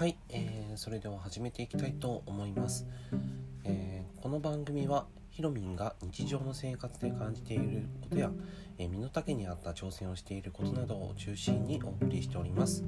[0.00, 2.86] はい、えー、それでは始めていきたいと思います、
[3.64, 8.30] えー、この番組はひろみんが日常の生活で感じていることや、
[8.78, 12.82] えー、身の丈に合った挑戦をしていることなどを中心にお送りしております、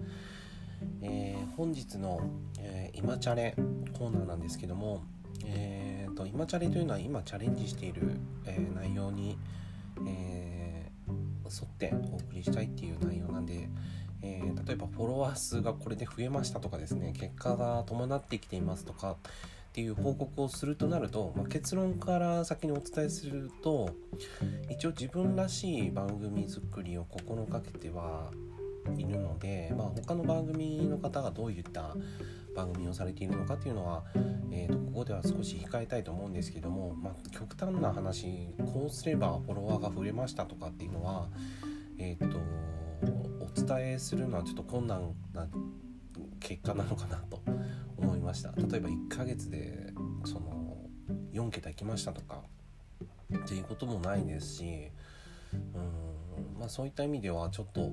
[1.03, 2.19] えー、本日の、
[2.59, 3.57] えー、今チャレ
[3.93, 5.03] コーナーなんですけども、
[5.45, 9.37] えーと、今チャレというのは今チャレンジしている、えー、内容に、
[10.07, 10.63] えー
[11.53, 13.69] 沿ってお送りしたいっていう内容なんで、
[14.23, 19.17] えー、例えばフォロワー数がこれで増えましたとかですね結果が伴ってきていますとかっ
[19.73, 23.91] ていう報告をするとなると、まあ、結論から先にお伝えすると
[24.71, 28.31] 一応自分らしい番組作りを心がけては
[28.99, 31.97] いるので、まあ、他の番組の方がどういった
[32.55, 34.05] 番組をされているのかっていうのは、
[34.51, 41.29] えー、とここでは少し控えたいと思うんですけども、まあ、極端な話こうすればフォロワーが増えましたとかっていうのは
[41.99, 42.39] えっ、ー、と
[43.55, 45.47] 伝えするのはちょっと困難な
[46.41, 47.41] 結果なのかなと
[47.97, 48.53] 思いました。
[48.57, 49.93] 例えば1ヶ月で
[50.25, 50.77] その
[51.33, 52.43] 4桁いきましたとか
[53.37, 54.91] っていうこともないですし
[55.55, 57.91] うんまあそういった意味ではちょっと、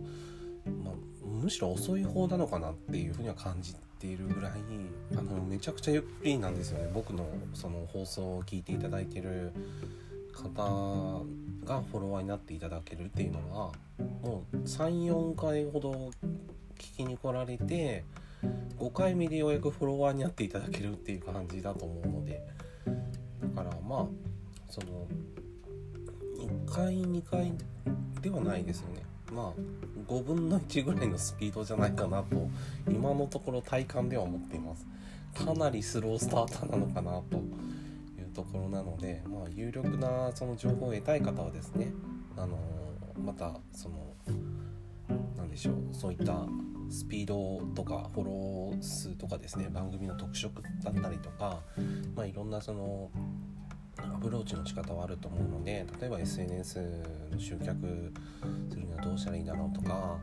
[0.83, 0.93] まあ、
[1.25, 4.51] むしろ遅い方なのかなっていうふうには感じているぐらい
[5.17, 6.89] あのめちゃくちゃゆっくりなんですよね。
[6.93, 9.51] 僕のその放送を聞いていただいてる
[10.43, 11.25] 方
[11.65, 13.71] がフォロワーになっていただけるっていうのは
[14.23, 16.11] もう34回ほど
[16.77, 18.03] 聞きに来られて
[18.77, 22.41] 5回目でようやくフォロワーになっていただけるっていう感じだと思うので
[23.55, 24.05] だからまあ
[24.69, 25.07] その
[26.37, 27.53] 1回2回
[28.21, 29.03] ではないですよね。
[29.31, 32.47] まあ5分の1ぐらいのスピードじゃないかなと
[32.89, 34.85] 今のところ体感では思っています。
[35.35, 37.41] かなりスロースターターなのかなと
[38.39, 41.91] ところなのでまあ有力なその情報を得たい方はですね
[42.37, 42.57] あの
[43.17, 44.15] またその
[45.35, 46.45] 何でしょうそういった
[46.89, 51.59] スピードとかフォロー数とかですね番組の特色だったりとか、
[52.15, 53.11] まあ、いろんなその
[53.97, 58.13] アプローチの仕方はあると思うので例えば SNS の集客
[58.69, 60.17] するにはどうしたらいいんだろうとか、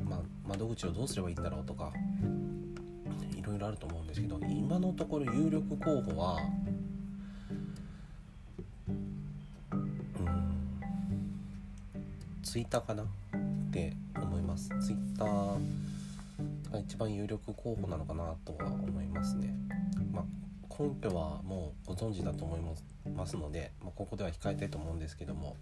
[0.00, 1.92] うんまあ、窓口をどうすればいいんだろうとか
[3.44, 6.38] ろいろあると思うんですけど今のところ有力候補は
[8.88, 10.82] うん
[12.42, 13.06] ツイッターかなっ
[13.72, 14.68] て思います。
[14.80, 15.28] ツイッター
[16.72, 19.54] が一番有力候補なのかなとは思いますね。
[20.12, 20.24] まあ
[20.76, 22.60] 根拠はもうご存知だと思い
[23.10, 25.56] ますので、まあ、ここでは控えたいと思うんですけども、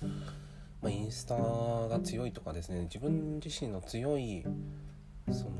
[0.00, 4.44] まあ、インスタが強いとかですね自分自身の強い
[5.30, 5.57] その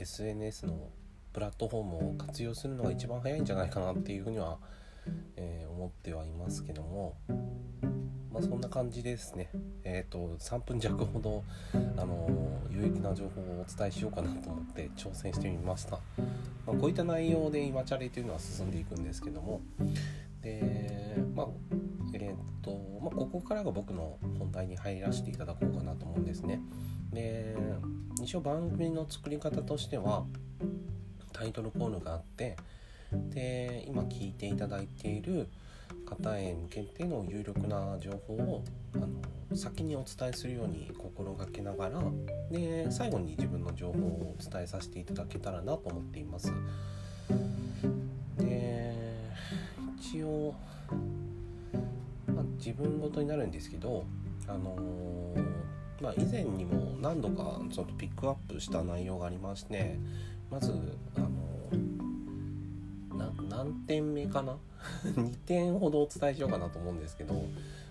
[0.00, 0.88] SNS の
[1.32, 4.58] プラットフォームを活用するのが一番早いんじゃないかなっていうふうには、
[5.36, 7.16] えー、思ってはいますけども
[8.32, 9.50] まあ、そんな感じですね。
[9.82, 11.42] えっ、ー、と3分弱ほど
[11.96, 12.28] あの
[12.70, 15.98] 有益な情報をお伝えしようかなと思って挑戦してみました。
[16.66, 19.60] まあ、こういった内容で今チャレというのは進んでいくんですけども、
[20.42, 21.46] でまあ
[22.20, 22.70] えっ、と
[23.02, 26.60] まあ、ここからが僕の本題に入らせていただこうかなと思うんですね。
[27.12, 27.56] で
[28.22, 30.24] 一応番組の作り方としては
[31.32, 32.56] タイトルコールがあって
[33.30, 35.48] で今聞いていただいている
[36.06, 38.64] 方へ向けての有力な情報を
[38.94, 42.02] あの先にお伝えするように心がけながら
[42.50, 46.52] で最後に自分の情報をお伝えさせていただけたらなと思っています。
[48.38, 48.94] で
[49.98, 50.54] 一応、
[52.40, 54.04] まあ、自分ごとになるんですけど
[54.48, 59.98] あのー、まあ、以前にも何度かちょっとピックアップした内容がありまして
[60.50, 60.72] まず
[61.16, 61.28] あの
[63.48, 64.56] 何点目かな？
[65.04, 67.44] 2点ほどお伝えしようかなと思うんですけど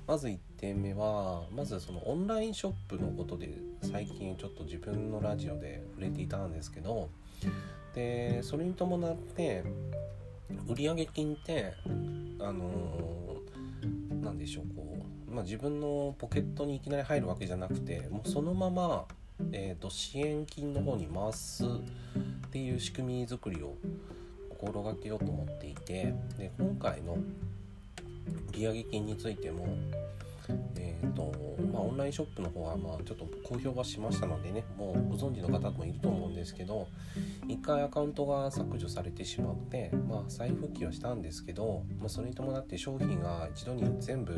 [0.07, 7.09] まず1点目はまずそのオンラインショップのことで最近ちょっと自分のラジオで触れていたんですけど
[7.93, 9.63] でそれに伴って
[10.67, 11.73] 売上金って
[12.39, 13.28] あの
[14.29, 19.05] 何でしょうこう、まあ、自分のポケットにいきなり入るわけじゃなくてもうそのまま、
[19.51, 21.67] えーと、支援金の方に回すっ
[22.51, 23.75] ていう仕組み作りを
[24.49, 27.17] 心がけようと思っていてで今回の
[28.53, 29.67] 売上金についても
[30.77, 31.33] えーと
[31.71, 36.87] まあ、オンラインショップの方はまあちょっと公表はしましたのでねもうご存知の方もいると思うんですけど
[37.47, 44.35] 1回アカウントが削除されてしまって、まあ、再復帰はしたんですけど、まあ、それに伴って商品が一度に全部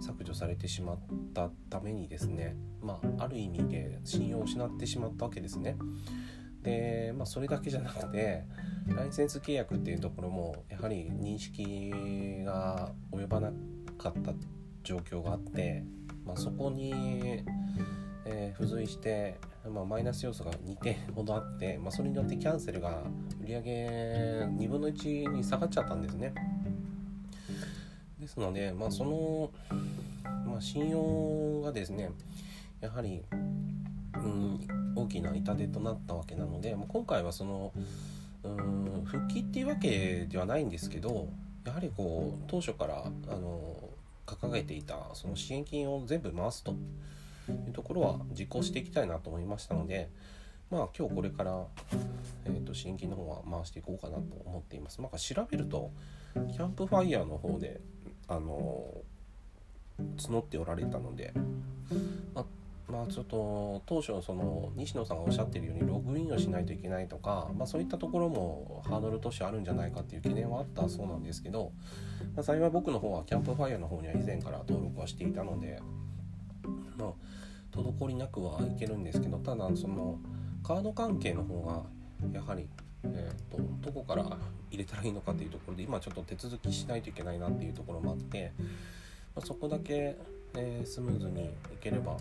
[0.00, 0.98] 削除されてしまっ
[1.34, 5.76] たためにですね、まあ、ある意味で信用を失ってしまったわけですね。
[6.62, 8.44] で、まあ、それだけじゃなくて
[8.88, 11.92] ライセンス契約っていうところもやはり認識
[12.44, 13.52] が及ばな
[13.96, 14.32] かった
[14.86, 15.82] 状況があって、
[16.24, 16.92] まあ、そこに、
[18.24, 19.38] えー、付随して
[19.68, 23.02] まあ、マイナス要素が2点ほどあって、まあ、それによってキャンセルが
[23.42, 26.32] 売上2分の1に下がっちゃったんですね。
[28.20, 29.50] ですので、まあ、その、
[30.46, 32.10] まあ、信用がですね
[32.80, 37.72] やはり、うん、大きな痛手となったわけなので、まあ、今回はその、
[38.44, 41.28] うん、復帰っていうわけではないんですけど
[41.64, 43.85] やはりこう当初からあの
[44.26, 46.72] 掲げていたその支援金を全部回すと
[47.48, 50.10] いうところは実行していきたいなと思いましたので、
[50.70, 51.64] まあ、今日これから、
[52.44, 55.00] えーと、支援金の方は回していこうかなと思っています。
[55.00, 55.90] なんか調べると
[56.34, 57.80] キャンプファイヤーの方で
[58.28, 58.84] あの
[60.18, 61.32] 募っておられたので、
[62.34, 62.44] まあ、
[62.88, 71.72] まあちょっと当初その西野さんがおっしゃってるようにログインをしないといけないとか、まあ、そういったところもハードルとしてあるんじゃないかっていう懸念はあったそうなんですけど、
[72.36, 75.80] まあ、幸い僕の方はキャンプファイヤーの方には以前から登録はしていたので、
[76.96, 77.12] まあ、
[77.72, 80.18] 滞りなくはいけるんですけどただその
[80.62, 81.82] カード関係の方が
[82.32, 82.68] やはり、
[83.04, 84.24] えーと、どこから
[84.70, 88.52] 入れたらいいのかっていうところで今ちょっと手続きしないといけないなっていうところもあって、
[89.34, 90.16] まあ、そこだけ
[90.54, 91.50] えー、スムーズにい
[91.80, 92.16] ければ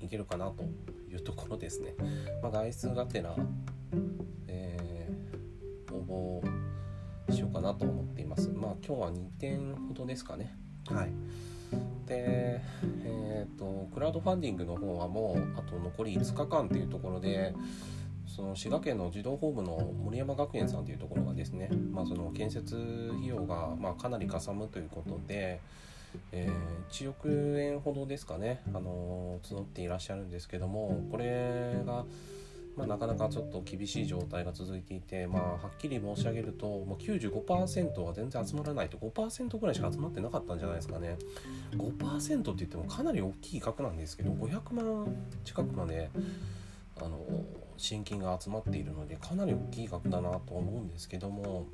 [0.00, 0.64] いけるかなと
[1.10, 1.94] いうところですね。
[2.42, 3.36] まあ、外出がてら、
[4.46, 6.42] えー、応
[7.28, 8.50] 募しようかなと思っています。
[8.50, 10.56] まあ今日は2点ほどですかね。
[10.88, 11.10] はい。
[12.06, 12.60] で、
[13.04, 17.54] えーと、クラウドファンディングの方はもうあと残り5日間というところで
[18.26, 25.60] その滋賀県の児童ホームの森山学園さんというところがですね、まあ、その建設費用がまかなりかさむということで、
[26.32, 32.04] えー、1億円ほどですかね、あのー、募っていらっしゃるんですけどもこれが、
[32.76, 41.18] まあ、なかなかちょっと厳しい状態が続いていて、まあ、はっきり申し上げるともう95%は全然集まらないと5%ぐらいしか集まってなかったんじゃないですかね。
[41.72, 46.10] 5%って言ってもかなり大きい額なんですけど500万近くまで、
[46.96, 47.42] あのー、
[47.76, 51.66] 支援金が集まっているのでかなり大きい額だなと思うんですけども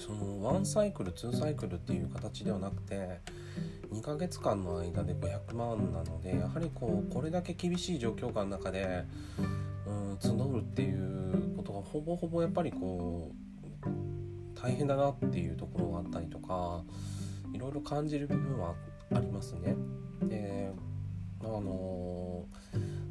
[0.00, 3.20] そのワンサイクル2サイクルっていう形ではなくて
[3.92, 9.04] 2ヶ月間の間で500万なのでやはりこうこれだけ厳しい状況下の中で、
[9.86, 13.30] うん、募るっていうことがほぼほぼやっぱりこ
[13.84, 16.82] う大変だなっていうところがあったりとか
[17.52, 18.74] いろいろ感じる部分は
[19.14, 19.76] ありますね。
[20.22, 20.70] で
[21.40, 22.46] あの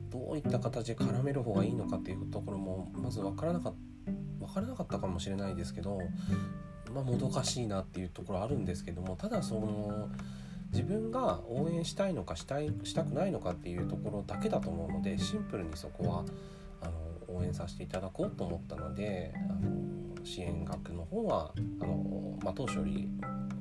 [0.10, 3.92] どういった形で絡める方がいいのかっていうところもまず分からなかった
[4.42, 6.00] 分からなかったかもしれないですけど
[6.94, 10.10] まあ、もどかしいなっていうところあるんですけどもただその
[10.72, 16.26] 自分が応援したいのかしたいしたくないのかっていうところだけだと思うのでシンプルにそこは
[16.82, 16.86] あ
[17.30, 21.52] の応援させていただこうと思ったのであの支援額の方は
[21.82, 23.10] あの、まあ、当初より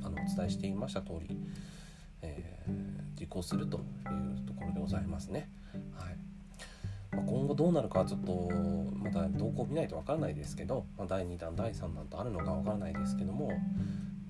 [0.03, 1.37] あのお伝えしていました通り、
[2.23, 5.51] えー、実行するというところでございますね。
[5.97, 6.30] はい
[7.21, 8.33] まあ、今後どうなるかはちょっと
[8.97, 13.49] まだ動向を見ないと分からないですけど、まあ、第2弾第3弾とあるのか分からないですけども、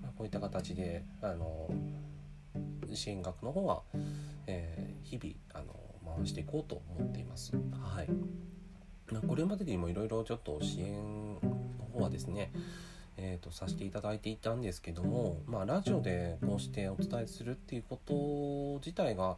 [0.02, 1.70] まあ、こういった形であの
[2.92, 3.82] 支援額の方は、
[4.46, 7.52] えー、日々あの回していこうと思っています。
[7.54, 8.08] はい
[9.26, 11.40] これまでにもいろいろちょっと支援の
[11.92, 12.52] 方はですね
[13.22, 19.36] えーと、させていただいていたんですけども、まあ、ラジオでこうしてお伝えするっていうこと自体が、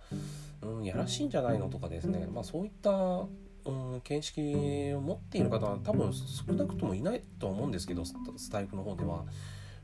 [0.63, 3.25] うん、やらしいんじゃないのとかですね、まあ、そういった、
[3.65, 9.25] うん、見識を持っている方は多分少なくともいないとは思うんですけどスタイフの方では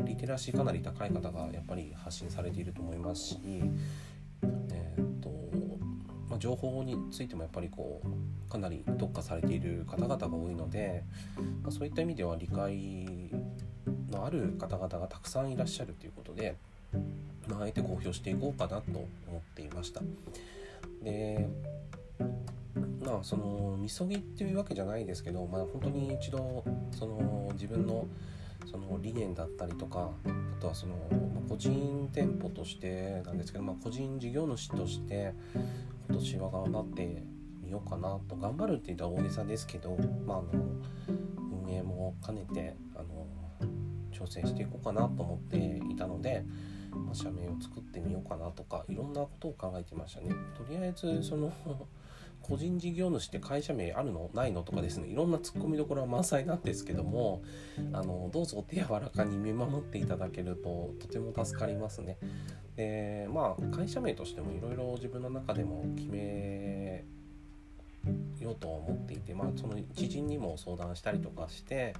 [0.00, 3.38] リテラシーかなり高い方がやっぱり発信されていると思いますし、
[4.70, 5.30] えーと
[6.28, 11.02] まあ、情報についてもやっぱりこうかなり特化されている方々が多いので、
[11.62, 13.30] まあ、そういった意味では理解
[14.10, 16.56] のある方々がたくさんいらっしゃるということで、
[17.48, 18.84] まあ、あえて公表していこうかなと
[19.28, 20.00] 思っていました。
[21.02, 21.48] で
[23.04, 28.06] まあそのみそぎっていうわけじゃないですけど、まあ、本当に一度その自分の
[28.70, 30.94] その理念だったりとかあとはその、
[31.34, 35.32] ま個人店舗としてなんですけど、まあ、個人事業主として
[36.08, 37.22] 今年は頑張って
[37.62, 40.48] みようかなと頑張るって言ったら大げさですけど、まあ、あの
[41.66, 43.26] 運営も兼ねてあの
[44.12, 46.44] 挑戦していこうかなと思っていたので、
[46.92, 50.28] ま、社名を作ってみようかなとかいろんなことを考えてましたね。
[50.56, 51.52] とりあえずその
[52.48, 54.30] 個人事業主って会社名あるの？
[54.32, 55.08] ないのとかですね。
[55.08, 57.42] いろんなツッコミどころは満載なんですけども
[57.92, 62.16] あのどうぞお手柔らかに見守っていただけるととても助かりますね。
[62.76, 67.04] でまあ会社名としてもいろいろ自分の中でも決め
[68.40, 71.94] ようと思っていて、まあ、その知人にも相談したりとかして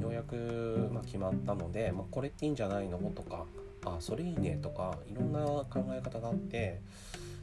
[0.00, 2.98] ようやく、ま決まったので、まあ、これっていいんじゃないの？
[2.98, 3.44] とか
[3.84, 6.80] あそれいいねとかいろんな考え方があって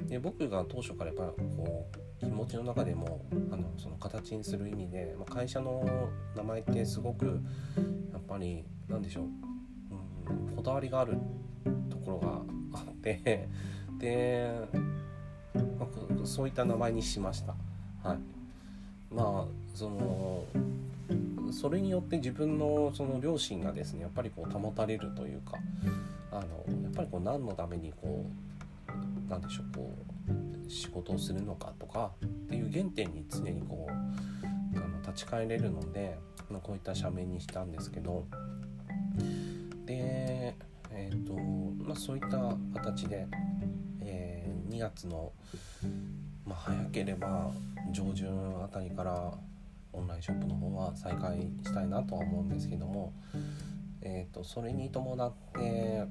[0.08, 1.24] で僕が当初からやっぱ
[1.58, 7.40] こう気持ちの中でもあのその形にする意味で、まあ、会社の名前ってすごく
[8.12, 11.14] やっぱりなんでしょう、うん、こだわりがある
[11.90, 12.42] ところが
[12.74, 13.48] あって
[13.98, 14.52] で、
[15.54, 17.56] まあ、そういった名前にしました。
[18.04, 18.18] はい、
[19.14, 20.46] まあその
[21.52, 25.58] それによって自分のその両親がですねやっぱりこう保たれるというか
[26.32, 26.42] あの
[26.84, 28.26] やっぱりこう何のためにこ
[29.28, 30.19] うなんでしょうこう
[30.70, 36.18] 仕事をするのかとかっていう原点に常にこうあの立ち返れるので
[36.64, 38.26] こういった社名にしたんですけど
[39.86, 40.56] で
[40.92, 43.28] えっ、ー、とまあそういった形で、
[44.02, 45.32] えー、2月の、
[46.46, 47.52] まあ、早ければ
[47.92, 48.30] 上旬
[48.64, 49.34] あたりから
[49.94, 53.12] オンラインショップの方は再開したいなとは思うんですけども、
[54.02, 56.06] えーと、それに伴って、え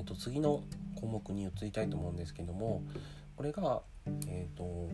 [0.00, 0.62] ーと、次の
[0.98, 2.82] 項目に移りたいと思うんですけども
[3.36, 3.82] これが、
[4.28, 4.88] えーと、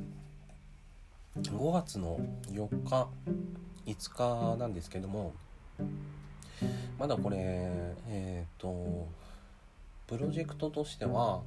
[1.37, 2.19] 5月の
[2.51, 3.09] 4日
[3.87, 5.33] 5日なんですけども
[6.99, 7.37] まだこれ
[8.09, 9.09] えっ、ー、と
[10.07, 11.43] プロジェクトとしては、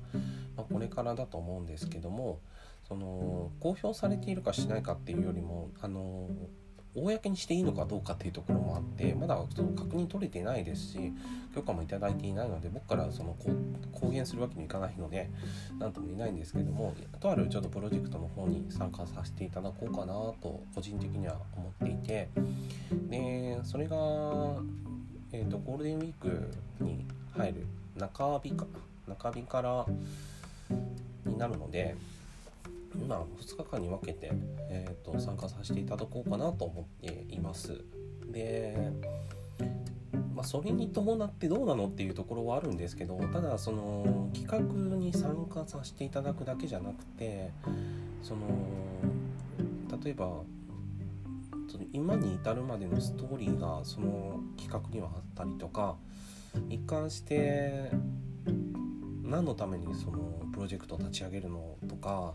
[0.56, 2.40] まあ、これからだと思うんですけども
[2.88, 6.30] その公表されているかしないかっていうよりもあの
[6.96, 11.14] 公にしていいのかどうかっていうところもあってまだその確認取れていないですし
[11.54, 13.36] 許可もいただいていないので僕からその
[13.92, 15.30] 公言するわけにいかないので
[15.78, 22.30] 何とも言えないんですけどもとあるちょっとプロジェクトの方に参加させていただこうかなと個人的には思っていて
[23.10, 23.96] でそれが、
[25.32, 26.50] えーと、ゴールデンウィーク
[26.80, 28.66] に入る中日か
[29.08, 29.86] 中日から
[31.26, 31.96] になるので。
[33.08, 34.32] まあ、2日間に分けて、
[34.70, 37.84] えーと、参加させていただこうかなと思っています。
[38.28, 38.92] で、
[40.36, 44.60] まあ、それに伴ってどうなのっていうところはあるんですけどただその企画
[44.98, 47.52] に参加させていただくだけじゃなくて
[48.22, 48.42] その
[50.04, 50.42] 例えば
[51.94, 55.96] 今に至るまでのストーリーがその企画にはあったりとか
[56.70, 57.92] 一貫して
[59.24, 62.34] 何のためにそのプロジェクトを立ち上げるのとか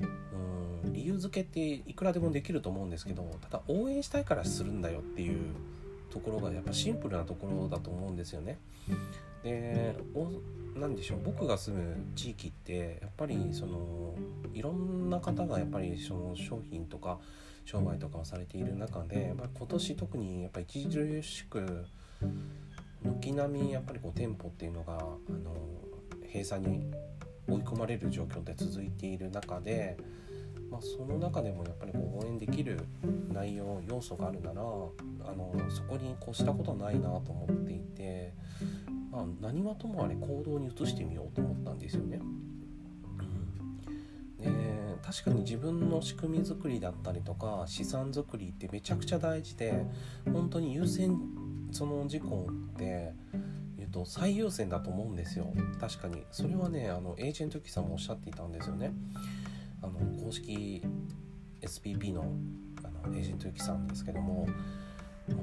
[0.00, 5.54] うん理由付けっていくらでもできると思うんですけどただ応援したいからするんだよっていう
[6.10, 8.58] ところがやっぱシンプルなところだと思うんですよね。
[9.42, 9.94] で
[10.74, 14.14] 何でしょう僕が住む地域ってやっぱりその
[14.54, 17.18] いろんな方がやっぱりその商品とか
[17.64, 21.86] 商売とかをされている中で、まあ、今年特にやっぱ著しく
[23.02, 25.54] 軒並みやっぱりこう店舗っていうのがあの
[26.26, 26.90] 閉鎖に
[27.48, 29.96] 追い込まれる状況で続いている中で、
[30.70, 32.80] まあ、その中でもやっぱりこう応援できる
[33.32, 34.64] 内容要素があるならあ
[35.34, 38.32] のそこにこうしたことはないなと思っていて、
[39.10, 42.20] まあ、何はともあれ行動に移してみようと思ったんですよね。
[44.40, 44.50] で
[45.02, 49.86] 確かに自分の仕組み作りだったりとか資産作りってめちゃくちゃ大事で
[50.32, 51.18] 本当に優先
[51.72, 53.12] その事項って
[53.94, 55.52] と最優先だと思うんですよ。
[55.80, 56.24] 確かに。
[56.32, 58.92] それはねあのエージェントキさんもおっしゃっていたんですよね。
[59.82, 60.82] あの公式
[61.62, 62.32] SPP の
[62.82, 64.46] あのエージェントユキさんですけども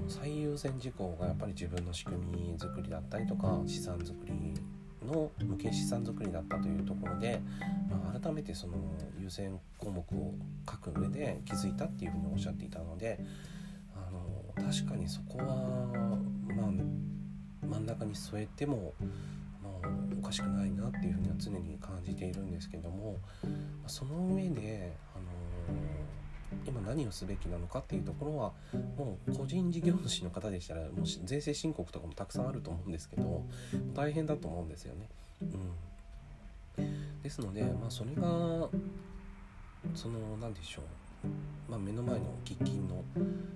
[0.07, 4.53] 最優先事項がやっぱり自分の仕組み作りだったりとか資産作り
[5.07, 7.41] の無形資産作りだったというところで、
[7.89, 8.73] まあ、改めてその
[9.19, 10.33] 優先項目を
[10.69, 13.19] 書く上で気づいたっていうふうにおっしゃっていたので
[13.95, 15.45] あの確かにそこは
[16.55, 16.71] まあ
[17.63, 18.93] 真ん中に添えても
[19.63, 19.89] まあ
[20.19, 23.17] おかしくないなっていうふうには常に感じているんですけども
[23.87, 25.25] その上で、あの
[26.65, 28.51] 今何をすべきなのかっていうところは
[28.97, 33.45] もう個人事業主の方でしたらもう税制申告とかもたくさんあると思うんですけど
[33.93, 35.07] 大変だと思うんですよね。
[36.77, 38.21] うん、ですので、まあ、それが
[39.95, 40.85] その何でしょう
[41.69, 43.03] まあ、目の前の喫緊の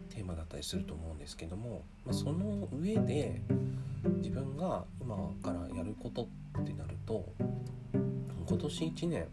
[0.10, 3.42] テーマだったりすると思うんですけども、まあ、その上で
[4.18, 6.28] 自分が今からやること
[6.62, 7.26] ってなると
[8.48, 9.28] 今年1年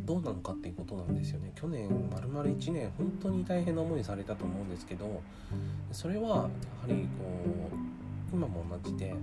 [0.00, 1.52] どうなのかっていうことなんですよね。
[1.54, 5.22] 去年丸々1年本当に大変な思いされたと思うんですけど
[5.92, 6.48] それはやは
[6.88, 7.70] りこ
[8.32, 9.14] う今も同じで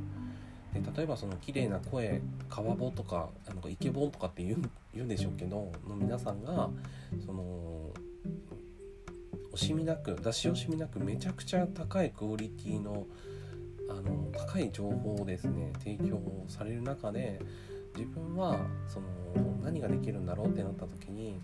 [0.73, 6.69] で例えばその綺麗な声川坊とかあのイケボとかって言う言うんでしょうけどの皆さんが
[7.25, 7.89] その
[9.53, 13.07] 惜しみなく出し惜しみなくめちゃくちゃ高いクオリティの
[13.89, 17.41] あの高い情報をですね提供される中で
[17.95, 19.07] 自分はその
[19.63, 21.41] 何ができるんだろうってなった時に、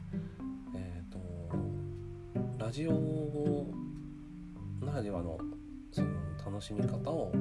[0.75, 1.19] えーと、
[2.63, 3.65] ラジオ
[4.85, 5.37] ならではの
[5.91, 6.07] その
[6.45, 7.37] 楽しみ方を、え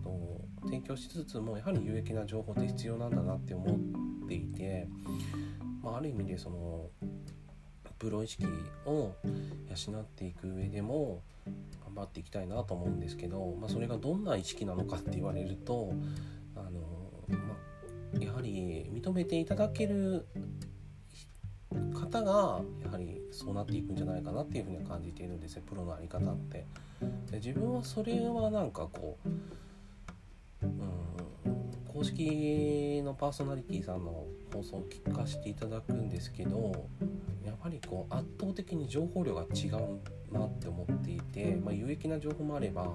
[0.00, 3.72] ーと、提供しつつもやはり有益な情報って必要なんだなって思
[4.24, 4.88] っていて、
[5.82, 6.90] まあ、ある意味でその
[7.98, 8.46] プロ意識
[8.86, 9.14] を
[9.68, 11.22] 養っていく上でも
[11.84, 15.92] 頑張っていきたいなと思うんですけど、まあ、それがどんな意識なのかって言われると
[16.56, 16.80] あの、
[17.28, 17.56] ま
[18.20, 20.26] あ、やはり認めていただける
[21.94, 26.66] 方がやはりそうなっていくんじゃないかなっていうふうに感じているんですよプロの在り方って。
[27.30, 29.28] で自分はそれはなんかこう、
[30.62, 30.80] うん、
[31.92, 36.88] 公式のパーソナリティさんの放送を聞かせていただくんですけど
[37.44, 40.00] やはりこう圧倒的に情報量が違う
[40.32, 42.88] なって思っていて、まあ、有益な情報もあれば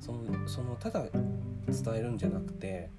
[0.00, 2.90] そのそのただ伝えるんじゃなくて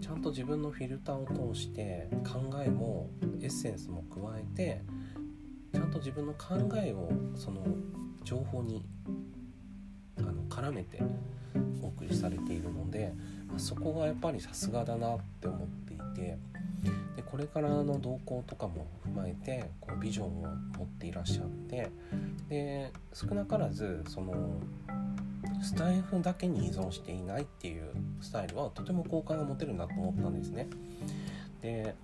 [0.00, 3.08] ちゃんと自分のフィルターを通して考えも
[3.40, 4.82] エッセンスも加えて
[5.72, 7.64] ちゃんと自分の考えをその
[8.24, 8.84] 情報に
[10.18, 11.02] あの絡めて
[11.82, 13.12] お送りされているので
[13.56, 16.38] そこがやっぱりさすがだなって思っていて。
[17.16, 20.46] でこれからの動向とかも踏まえてこうビジョンを
[20.78, 21.90] 持っていらっしゃって。
[22.48, 24.60] で少なからずその
[25.62, 30.68] スタイフだけに依存していないっていうスタイルはとても好感が持てるなと思ったんですね。
[31.66, 31.94] で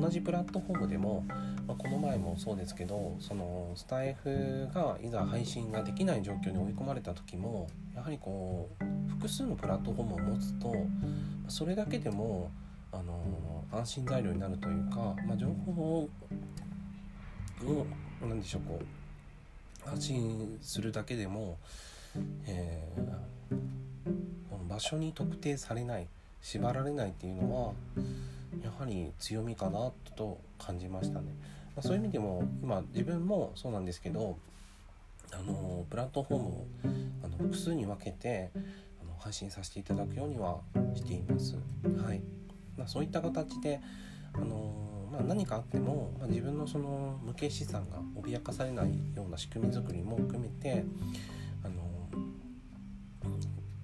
[0.00, 1.24] 同じプラットフォームでも、
[1.66, 10.72] まあ、この前もそうですけどそのスタイフがいざ配信ができない状況に追い込まれた時もやはりこう複数のプラットフォームを持つと
[11.48, 12.52] それだけでも
[12.92, 16.08] あの安心材料になるというか、まあ、情報を
[18.22, 21.58] 何でしょうこう発信するだけでも
[22.46, 26.06] えー、場所に特定されない
[26.40, 27.72] 縛られないっていうのは
[28.62, 31.34] やはり強みかなと感じましたね。
[31.76, 34.38] まあ、そういう意味でも今自分もそうなんですけど
[35.32, 36.66] あのプラットフォームを
[37.24, 40.60] あの複数に分けてあの配信させていただくようには
[40.94, 41.56] しています。
[42.04, 42.22] はい
[42.76, 43.80] まあ、そういった形で
[44.34, 50.84] あのまあ、何かあっても、まあ、自分のその無形資産が脅かされないような仕組み作りも含めて
[51.64, 51.82] あの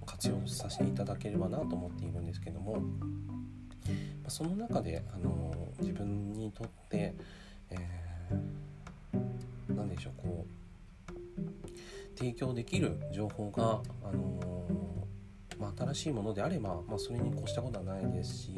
[0.05, 2.77] 活用させていただければなと思っているんですけども、
[4.25, 7.13] まその中で、あの自分にとって、
[7.69, 14.65] えー、何でしょうこう提供できる情報が、あの
[15.59, 18.55] まあ、新しいものであれば、まあ、それに越したことはないですし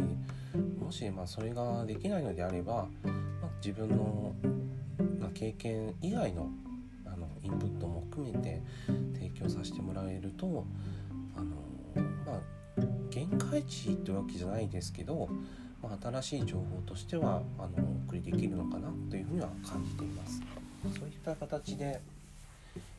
[0.79, 4.33] もし、まあ、それができないのであれば、まあ、自分の、
[5.19, 6.49] ま経験以外の
[7.05, 8.61] あのインプットも含めて
[9.13, 10.65] 提供させてもらえると
[11.35, 11.66] あの
[13.09, 15.29] 限界値ってわけじゃないですけど、
[15.81, 20.41] まあ、新しい情報としてはあのお送りできるのかなというふうには感じています。
[20.99, 21.99] そういった形で、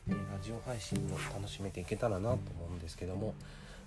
[0.07, 3.33] えー、ラジオ配信を楽しめていけたらなと思うんですけども、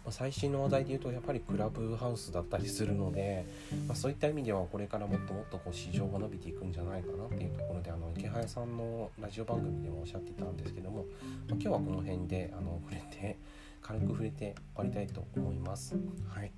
[0.04, 3.44] ま、最新の話題で言うとやっぱりクラブハウスだったりするので、
[3.86, 11.06] まあ、そういった意味ではこれからもっともっとこう市場が伸びていくんじゃないかなっていうところであの池早さんのラジオ番組でもおっしゃっていたんですけども、まあ、
[11.50, 13.36] 今日はこの辺であの触れて
[13.82, 15.96] 軽く触れて終わりたいと思います。
[16.28, 16.52] はい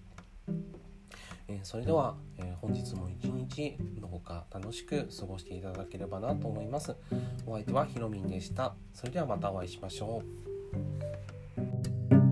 [1.48, 6.94] えー、それでは、えー、本日も一日どこか楽しく過ごしていただければなと思います。
[7.46, 8.74] お相手はひろみんでした。
[8.94, 10.22] それではまたお会いしましょ
[12.20, 12.23] う。